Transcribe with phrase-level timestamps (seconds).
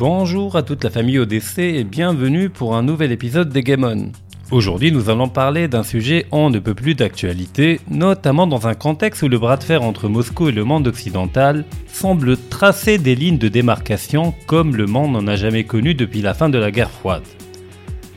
[0.00, 4.10] Bonjour à toute la famille ODC et bienvenue pour un nouvel épisode des Game On.
[4.50, 9.22] Aujourd'hui, nous allons parler d'un sujet on ne peut plus d'actualité, notamment dans un contexte
[9.22, 13.36] où le bras de fer entre Moscou et le monde occidental semble tracer des lignes
[13.36, 16.90] de démarcation comme le monde n'en a jamais connu depuis la fin de la guerre
[16.90, 17.24] froide.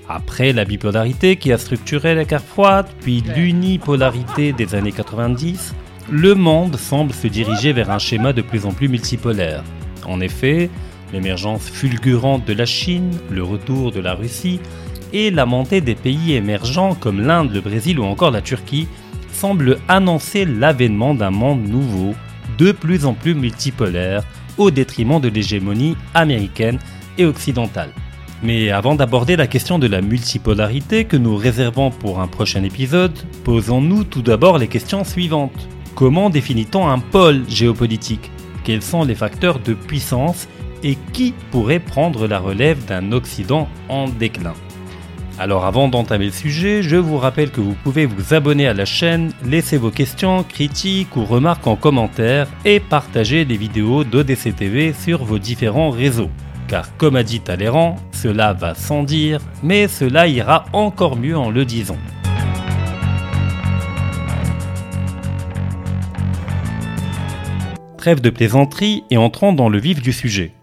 [0.08, 5.76] Après la bipolarité qui a structuré la guerre froide, puis l'unipolarité des années 90,
[6.10, 9.66] le monde semble se diriger vers un schéma de plus en plus multipolaire.
[10.06, 10.70] En effet,
[11.14, 14.60] l'émergence fulgurante de la Chine, le retour de la Russie
[15.14, 18.88] et la montée des pays émergents comme l'Inde, le Brésil ou encore la Turquie
[19.32, 22.16] semblent annoncer l'avènement d'un monde nouveau,
[22.58, 24.24] de plus en plus multipolaire,
[24.58, 26.80] au détriment de l'hégémonie américaine
[27.18, 27.90] et occidentale.
[28.42, 33.18] Mais avant d'aborder la question de la multipolarité que nous réservons pour un prochain épisode,
[33.44, 35.70] posons-nous tout d'abord les questions suivantes.
[35.96, 38.32] Comment définit-on un pôle géopolitique?
[38.64, 40.48] Quels sont les facteurs de puissance
[40.84, 44.54] et qui pourrait prendre la relève d'un Occident en déclin.
[45.40, 48.86] Alors avant d'entamer le sujet, je vous rappelle que vous pouvez vous abonner à la
[48.86, 55.24] chaîne, laisser vos questions, critiques ou remarques en commentaire et partager les vidéos d'ODCTV sur
[55.24, 56.30] vos différents réseaux.
[56.68, 61.50] Car comme a dit Talleyrand, cela va sans dire, mais cela ira encore mieux en
[61.50, 61.98] le disant.
[67.98, 70.54] Trêve de plaisanterie et entrons dans le vif du sujet.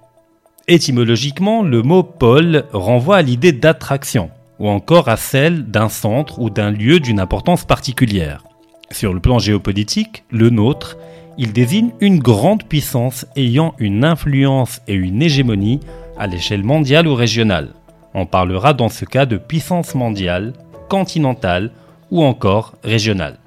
[0.68, 6.50] Étymologiquement, le mot pôle renvoie à l'idée d'attraction, ou encore à celle d'un centre ou
[6.50, 8.44] d'un lieu d'une importance particulière.
[8.90, 10.96] Sur le plan géopolitique, le nôtre,
[11.38, 15.80] il désigne une grande puissance ayant une influence et une hégémonie
[16.18, 17.70] à l'échelle mondiale ou régionale.
[18.14, 20.52] On parlera dans ce cas de puissance mondiale,
[20.88, 21.70] continentale
[22.10, 23.38] ou encore régionale.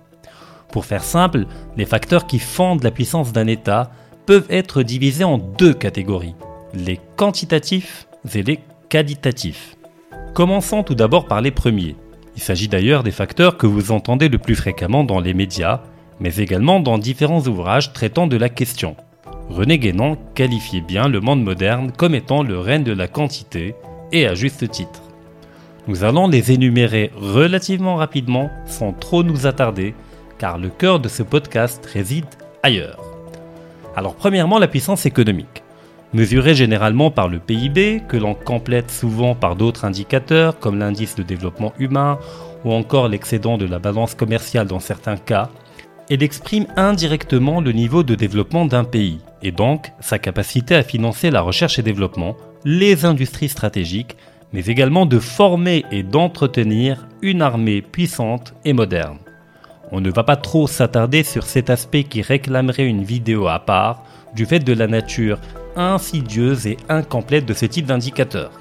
[0.72, 1.46] Pour faire simple,
[1.78, 3.92] les facteurs qui fondent la puissance d'un État
[4.26, 6.36] peuvent être divisés en deux catégories
[6.74, 9.76] les quantitatifs et les qualitatifs.
[10.34, 11.96] Commençons tout d'abord par les premiers.
[12.36, 15.82] Il s'agit d'ailleurs des facteurs que vous entendez le plus fréquemment dans les médias,
[16.20, 18.96] mais également dans différents ouvrages traitant de la question.
[19.50, 23.76] René Guénon qualifiait bien le monde moderne comme étant le règne de la quantité,
[24.12, 25.02] et à juste titre.
[25.88, 29.96] Nous allons les énumérer relativement rapidement sans trop nous attarder,
[30.38, 32.26] car le cœur de ce podcast réside
[32.62, 33.02] ailleurs.
[33.96, 35.63] Alors premièrement, la puissance économique
[36.14, 41.24] mesuré généralement par le PIB, que l'on complète souvent par d'autres indicateurs comme l'indice de
[41.24, 42.20] développement humain
[42.64, 45.50] ou encore l'excédent de la balance commerciale dans certains cas,
[46.10, 51.32] elle exprime indirectement le niveau de développement d'un pays et donc sa capacité à financer
[51.32, 52.36] la recherche et développement,
[52.66, 54.16] les industries stratégiques,
[54.54, 59.18] mais également de former et d'entretenir une armée puissante et moderne.
[59.92, 64.04] On ne va pas trop s'attarder sur cet aspect qui réclamerait une vidéo à part
[64.36, 65.40] du fait de la nature
[65.76, 68.52] insidieuse et incomplète de ce type d'indicateur.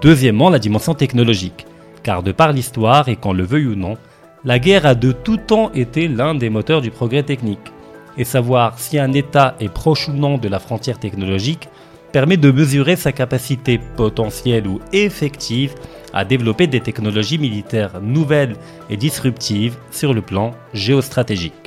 [0.00, 1.66] Deuxièmement, la dimension technologique,
[2.02, 3.96] car de par l'histoire et qu'on le veuille ou non,
[4.44, 7.72] la guerre a de tout temps été l'un des moteurs du progrès technique.
[8.18, 11.68] Et savoir si un État est proche ou non de la frontière technologique
[12.10, 15.74] permet de mesurer sa capacité potentielle ou effective
[16.12, 18.56] à développer des technologies militaires nouvelles
[18.90, 21.61] et disruptives sur le plan géostratégique.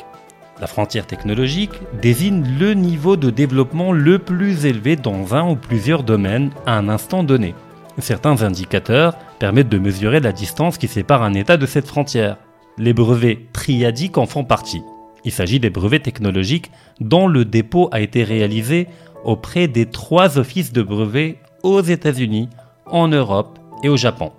[0.59, 6.03] La frontière technologique désigne le niveau de développement le plus élevé dans un ou plusieurs
[6.03, 7.53] domaines à un instant donné.
[7.97, 12.37] Certains indicateurs permettent de mesurer la distance qui sépare un État de cette frontière.
[12.77, 14.81] Les brevets triadiques en font partie.
[15.25, 18.87] Il s'agit des brevets technologiques dont le dépôt a été réalisé
[19.25, 22.49] auprès des trois offices de brevets aux États-Unis,
[22.85, 24.31] en Europe et au Japon.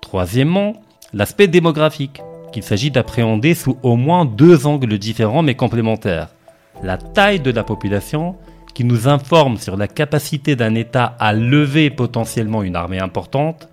[0.00, 0.80] Troisièmement,
[1.12, 2.22] l'aspect démographique
[2.52, 6.28] qu'il s'agit d'appréhender sous au moins deux angles différents mais complémentaires.
[6.82, 8.36] La taille de la population,
[8.74, 13.68] qui nous informe sur la capacité d'un État à lever potentiellement une armée importante,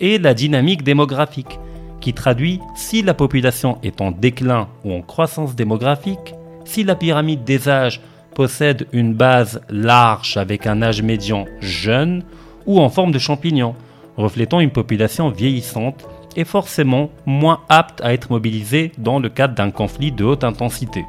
[0.00, 1.58] et la dynamique démographique,
[2.00, 6.34] qui traduit si la population est en déclin ou en croissance démographique,
[6.64, 8.00] si la pyramide des âges
[8.34, 12.22] possède une base large avec un âge médian jeune
[12.66, 13.74] ou en forme de champignon,
[14.16, 19.70] reflétant une population vieillissante est forcément moins apte à être mobilisé dans le cadre d'un
[19.70, 21.04] conflit de haute intensité.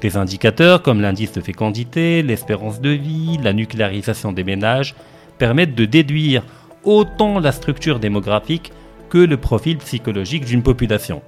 [0.00, 4.94] Des indicateurs comme l'indice de fécondité, l'espérance de vie, la nucléarisation des ménages
[5.38, 6.42] permettent de déduire
[6.84, 8.72] autant la structure démographique
[9.10, 11.22] que le profil psychologique d'une population.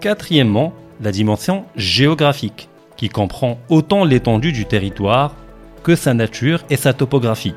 [0.00, 5.34] Quatrièmement, la dimension géographique, qui comprend autant l'étendue du territoire
[5.82, 7.54] que sa nature et sa topographie.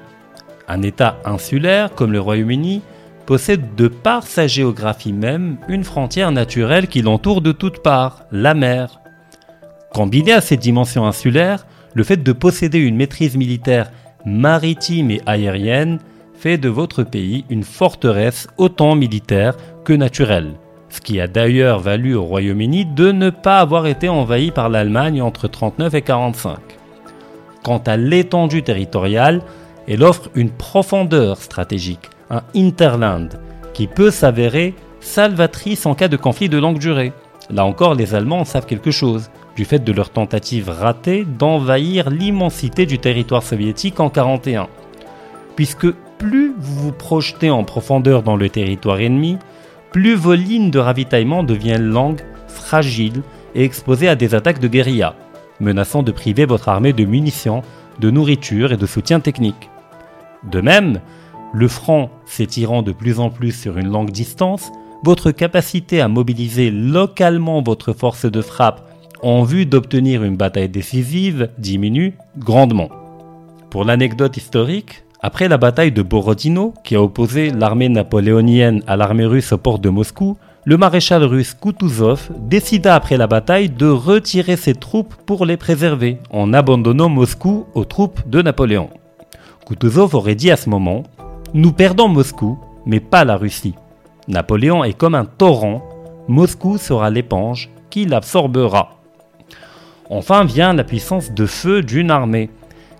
[0.68, 2.82] Un État insulaire comme le Royaume-Uni
[3.26, 8.54] possède de par sa géographie même une frontière naturelle qui l'entoure de toutes parts, la
[8.54, 9.00] mer.
[9.94, 13.92] Combiné à cette dimension insulaire, le fait de posséder une maîtrise militaire
[14.26, 16.00] maritime et aérienne
[16.34, 20.54] fait de votre pays une forteresse autant militaire que naturelle,
[20.90, 25.22] ce qui a d'ailleurs valu au Royaume-Uni de ne pas avoir été envahi par l'Allemagne
[25.22, 26.58] entre 39 et 45.
[27.64, 29.42] Quant à l'étendue territoriale,
[29.88, 33.30] elle offre une profondeur stratégique, un interland,
[33.74, 37.14] qui peut s'avérer salvatrice en cas de conflit de longue durée.
[37.50, 42.86] Là encore, les Allemands savent quelque chose, du fait de leur tentative ratée d'envahir l'immensité
[42.86, 44.68] du territoire soviétique en 1941.
[45.56, 49.38] Puisque plus vous vous projetez en profondeur dans le territoire ennemi,
[49.92, 53.24] plus vos lignes de ravitaillement deviennent longues, fragiles
[53.56, 55.16] et exposées à des attaques de guérilla,
[55.60, 57.64] menaçant de priver votre armée de munitions,
[58.00, 59.70] de nourriture et de soutien technique.
[60.50, 61.02] De même,
[61.54, 64.72] le front s'étirant de plus en plus sur une longue distance,
[65.04, 68.88] votre capacité à mobiliser localement votre force de frappe
[69.22, 72.90] en vue d'obtenir une bataille décisive diminue grandement.
[73.70, 79.26] Pour l'anecdote historique, après la bataille de Borodino, qui a opposé l'armée napoléonienne à l'armée
[79.26, 84.58] russe au port de Moscou, le maréchal russe Kutuzov décida après la bataille de retirer
[84.58, 88.90] ses troupes pour les préserver, en abandonnant Moscou aux troupes de Napoléon.
[89.68, 91.04] Kutuzov aurait dit à ce moment
[91.54, 93.76] Nous perdons Moscou, mais pas la Russie.
[94.30, 95.82] Napoléon est comme un torrent,
[96.30, 99.02] Moscou sera l'éponge qui l'absorbera.
[100.10, 102.50] Enfin vient la puissance de feu d'une armée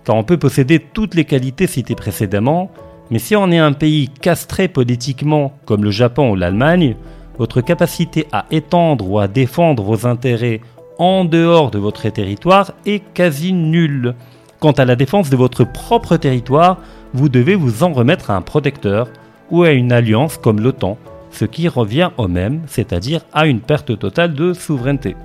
[0.04, 2.70] car on peut posséder toutes les qualités citées précédemment,
[3.10, 6.96] mais si on est un pays castré politiquement comme le Japon ou l'Allemagne,
[7.38, 10.60] votre capacité à étendre ou à défendre vos intérêts
[10.98, 14.14] en dehors de votre territoire est quasi nulle.
[14.62, 16.78] Quant à la défense de votre propre territoire,
[17.14, 19.08] vous devez vous en remettre à un protecteur
[19.50, 20.98] ou à une alliance comme l'OTAN,
[21.32, 25.16] ce qui revient au même, c'est-à-dire à une perte totale de souveraineté.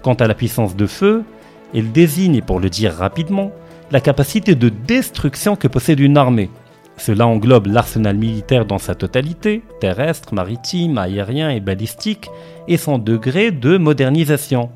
[0.00, 1.22] Quant à la puissance de feu,
[1.74, 3.52] elle désigne, pour le dire rapidement,
[3.90, 6.48] la capacité de destruction que possède une armée.
[6.96, 12.30] Cela englobe l'arsenal militaire dans sa totalité, terrestre, maritime, aérien et balistique,
[12.68, 14.70] et son degré de modernisation,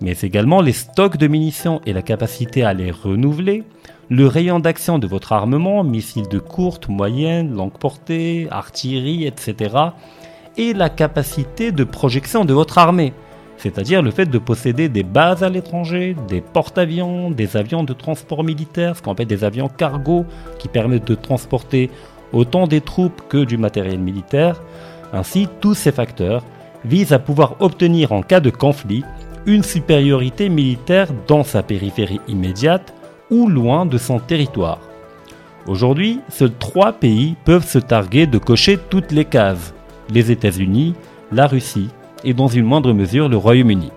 [0.00, 3.64] mais également les stocks de munitions et la capacité à les renouveler,
[4.08, 9.74] le rayon d'action de votre armement, missiles de courte, moyenne, longue portée, artillerie, etc.,
[10.58, 13.12] et la capacité de projection de votre armée,
[13.58, 18.44] c'est-à-dire le fait de posséder des bases à l'étranger, des porte-avions, des avions de transport
[18.44, 20.24] militaire, ce qu'on appelle des avions cargo,
[20.58, 21.90] qui permettent de transporter
[22.32, 24.60] autant des troupes que du matériel militaire.
[25.12, 26.44] Ainsi, tous ces facteurs
[26.84, 29.04] visent à pouvoir obtenir en cas de conflit
[29.46, 32.92] une supériorité militaire dans sa périphérie immédiate
[33.30, 34.80] ou loin de son territoire.
[35.66, 39.72] Aujourd'hui, seuls trois pays peuvent se targuer de cocher toutes les cases.
[40.10, 40.94] Les États-Unis,
[41.30, 41.88] la Russie
[42.24, 43.90] et dans une moindre mesure le Royaume-Uni.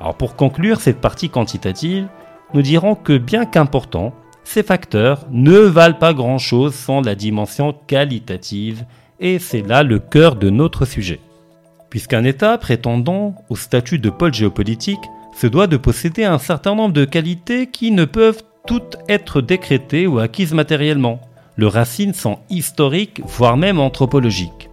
[0.00, 2.08] Alors pour conclure cette partie quantitative,
[2.54, 4.14] nous dirons que bien qu'importants,
[4.44, 8.84] ces facteurs ne valent pas grand-chose sans la dimension qualitative,
[9.20, 11.20] et c'est là le cœur de notre sujet.
[11.94, 14.98] Puisqu'un État prétendant au statut de pôle géopolitique
[15.32, 20.08] se doit de posséder un certain nombre de qualités qui ne peuvent toutes être décrétées
[20.08, 21.20] ou acquises matériellement.
[21.56, 24.70] Leurs racines sont historiques, voire même anthropologiques.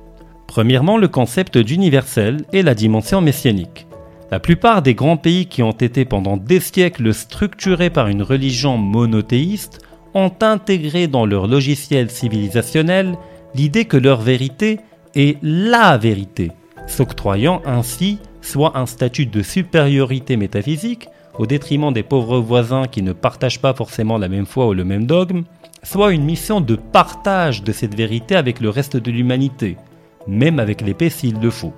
[0.48, 3.86] Premièrement, le concept d'universel et la dimension messianique.
[4.32, 8.80] La plupart des grands pays qui ont été pendant des siècles structurés par une religion
[8.80, 9.82] monothéiste
[10.16, 13.16] ont intégré dans leur logiciel civilisationnel
[13.54, 14.80] l'idée que leur vérité
[15.14, 16.52] est LA vérité,
[16.92, 21.08] s'octroyant ainsi soit un statut de supériorité métaphysique
[21.38, 24.84] au détriment des pauvres voisins qui ne partagent pas forcément la même foi ou le
[24.84, 25.44] même dogme,
[25.84, 29.78] soit une mission de partage de cette vérité avec le reste de l'humanité,
[30.28, 31.74] même avec l'épée s'il le faut.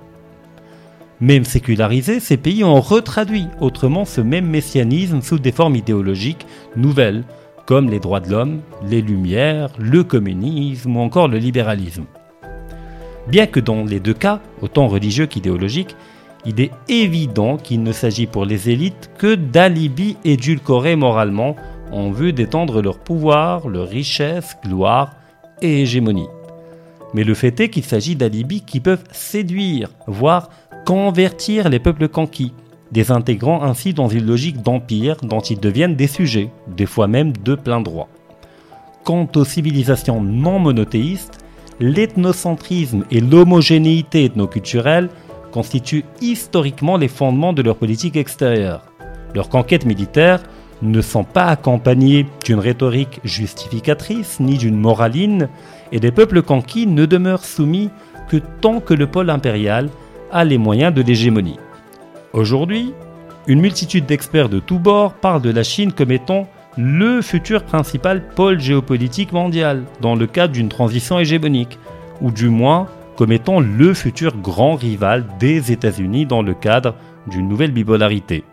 [1.20, 7.24] Même sécularisés, ces pays ont retraduit autrement ce même messianisme sous des formes idéologiques nouvelles,
[7.66, 12.04] comme les droits de l'homme, les Lumières, le communisme ou encore le libéralisme.
[13.28, 15.96] Bien que dans les deux cas, autant religieux qu'idéologiques,
[16.46, 21.56] il est évident qu'il ne s'agit pour les élites que d'alibis édulcorés moralement
[21.90, 25.14] en vue d'étendre leur pouvoir, leur richesse, gloire
[25.62, 26.28] et hégémonie.
[27.14, 30.50] Mais le fait est qu'il s'agit d'alibis qui peuvent séduire, voire
[30.84, 32.52] convertir les peuples conquis,
[32.92, 37.54] désintégrant ainsi dans une logique d'empire dont ils deviennent des sujets, des fois même de
[37.54, 38.08] plein droit.
[39.04, 41.43] Quant aux civilisations non monothéistes,
[41.80, 45.08] l'ethnocentrisme et l'homogénéité ethnoculturelle
[45.52, 48.82] constituent historiquement les fondements de leur politique extérieure.
[49.34, 50.42] Leurs conquêtes militaires
[50.82, 55.48] ne sont pas accompagnées d'une rhétorique justificatrice ni d'une moraline,
[55.92, 57.90] et les peuples conquis ne demeurent soumis
[58.28, 59.88] que tant que le pôle impérial
[60.32, 61.58] a les moyens de l'hégémonie.
[62.32, 62.92] Aujourd'hui,
[63.46, 68.22] une multitude d'experts de tous bords parlent de la Chine comme étant le futur principal
[68.34, 71.78] pôle géopolitique mondial dans le cadre d'une transition hégémonique,
[72.20, 76.94] ou du moins comme étant le futur grand rival des États-Unis dans le cadre
[77.28, 78.44] d'une nouvelle bipolarité.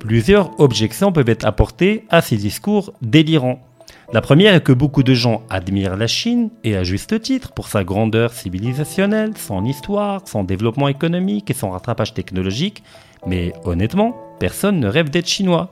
[0.00, 3.60] Plusieurs objections peuvent être apportées à ces discours délirants.
[4.12, 7.68] La première est que beaucoup de gens admirent la Chine, et à juste titre, pour
[7.68, 12.82] sa grandeur civilisationnelle, son histoire, son développement économique et son rattrapage technologique,
[13.26, 15.70] mais honnêtement, personne ne rêve d'être chinois.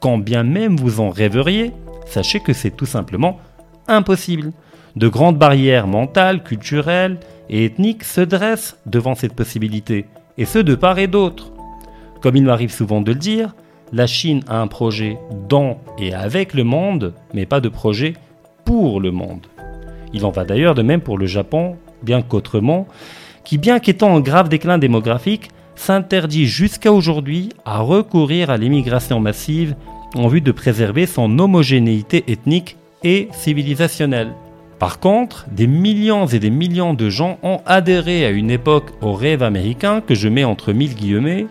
[0.00, 1.72] Quand bien même vous en rêveriez,
[2.06, 3.40] sachez que c'est tout simplement
[3.88, 4.52] impossible.
[4.94, 7.18] De grandes barrières mentales, culturelles
[7.50, 11.50] et ethniques se dressent devant cette possibilité, et ce de part et d'autre.
[12.20, 13.54] Comme il m'arrive souvent de le dire,
[13.92, 18.14] la Chine a un projet dans et avec le monde, mais pas de projet
[18.64, 19.46] pour le monde.
[20.12, 22.86] Il en va d'ailleurs de même pour le Japon, bien qu'autrement,
[23.44, 29.74] qui bien qu'étant en grave déclin démographique, s'interdit jusqu'à aujourd'hui à recourir à l'immigration massive
[30.14, 34.32] en vue de préserver son homogénéité ethnique et civilisationnelle.
[34.78, 39.12] Par contre, des millions et des millions de gens ont adhéré à une époque au
[39.12, 41.46] rêve américain que je mets entre mille guillemets,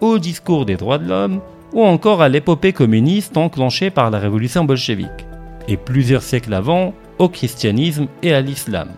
[0.00, 1.40] au discours des droits de l'homme,
[1.72, 5.26] ou encore à l'épopée communiste enclenchée par la révolution bolchevique,
[5.68, 8.88] et plusieurs siècles avant au christianisme et à l'islam.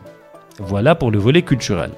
[0.59, 1.91] Voilà pour le volet culturel.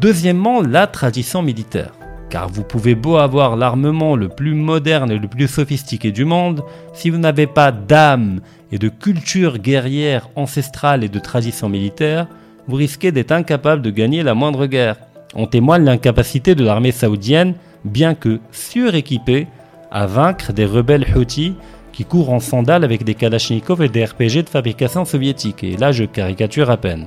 [0.00, 1.92] Deuxièmement, la tradition militaire.
[2.28, 6.64] Car vous pouvez beau avoir l'armement le plus moderne et le plus sophistiqué du monde,
[6.92, 8.40] si vous n'avez pas d'âme
[8.72, 12.26] et de culture guerrière ancestrale et de tradition militaire,
[12.66, 14.96] vous risquez d'être incapable de gagner la moindre guerre.
[15.36, 19.46] On témoigne l'incapacité de l'armée saoudienne bien que suréquipés,
[19.92, 21.54] à vaincre des rebelles Houthis
[21.92, 25.62] qui courent en sandales avec des Kalachnikov et des RPG de fabrication soviétique.
[25.62, 27.06] Et là, je caricature à peine.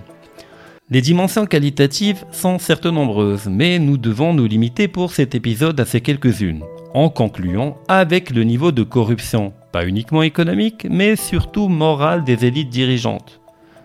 [0.90, 5.86] Les dimensions qualitatives sont certes nombreuses, mais nous devons nous limiter pour cet épisode à
[5.86, 6.64] ces quelques-unes,
[6.94, 12.70] en concluant avec le niveau de corruption, pas uniquement économique, mais surtout moral des élites
[12.70, 13.42] dirigeantes.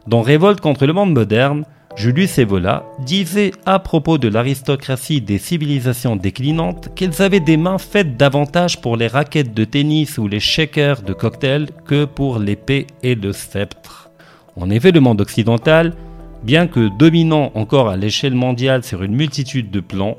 [0.06, 1.64] Dans Révolte contre le monde moderne,
[1.96, 8.16] Julius Evola disait à propos de l'aristocratie des civilisations déclinantes qu'elles avaient des mains faites
[8.16, 13.16] davantage pour les raquettes de tennis ou les shakers de cocktail que pour l'épée et
[13.16, 14.08] le sceptre.
[14.54, 15.94] En effet, le monde occidental,
[16.42, 20.16] bien que dominant encore à l'échelle mondiale sur une multitude de plans,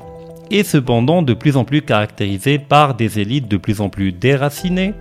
[0.51, 4.93] est cependant de plus en plus caractérisé par des élites de plus en plus déracinées,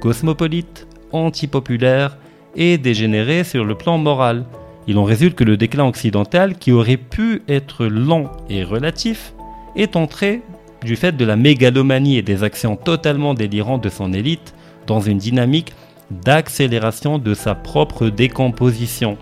[0.00, 2.16] cosmopolites, antipopulaires
[2.56, 4.44] et dégénérées sur le plan moral
[4.86, 9.34] il en résulte que le déclin occidental, qui aurait pu être lent et relatif,
[9.74, 10.42] est entré,
[10.84, 14.54] du fait de la mégalomanie et des actions totalement délirantes de son élite,
[14.86, 15.72] dans une dynamique
[16.10, 19.18] d'accélération de sa propre décomposition.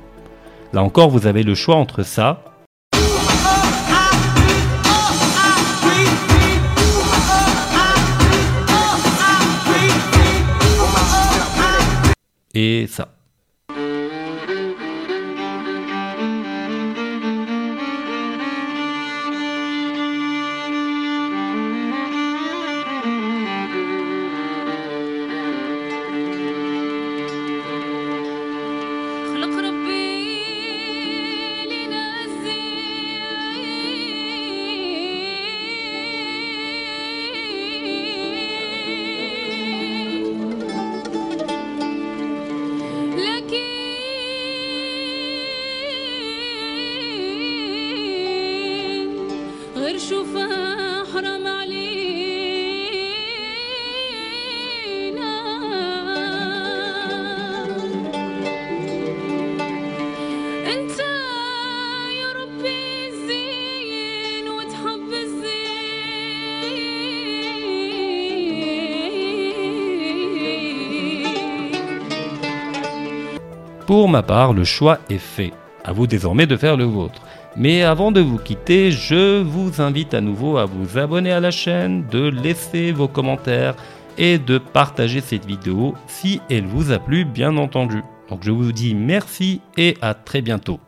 [0.75, 2.43] Là encore, vous avez le choix entre ça
[12.54, 13.09] et ça.
[73.86, 75.52] Pour ma part, le choix est fait.
[75.84, 77.20] À vous désormais de faire le vôtre.
[77.54, 81.50] Mais avant de vous quitter, je vous invite à nouveau à vous abonner à la
[81.50, 83.74] chaîne, de laisser vos commentaires
[84.16, 88.02] et de partager cette vidéo si elle vous a plu bien entendu.
[88.30, 90.80] Donc je vous dis merci et à très bientôt.